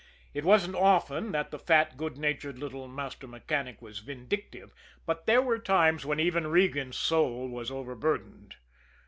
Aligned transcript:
It 0.33 0.43
wasn't 0.43 0.73
often 0.75 1.31
that 1.33 1.51
the 1.51 1.59
fat, 1.59 1.95
good 1.95 2.17
natured 2.17 2.57
little 2.57 2.87
master 2.87 3.27
mechanic 3.27 3.83
was 3.83 3.99
vindictive, 3.99 4.73
but 5.05 5.27
there 5.27 5.43
were 5.43 5.59
times 5.59 6.07
when 6.07 6.19
even 6.19 6.47
Regan's 6.47 6.97
soul 6.97 7.47
was 7.47 7.69
overburdened. 7.69 8.55